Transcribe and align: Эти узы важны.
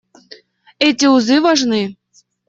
Эти 0.87 1.05
узы 1.15 1.35
важны. 1.47 1.83